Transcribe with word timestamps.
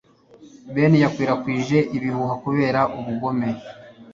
Ben 0.75 0.93
yakwirakwije 1.03 1.77
ibihuha 1.97 2.35
kubera 2.43 2.79
ubugome. 2.99 3.49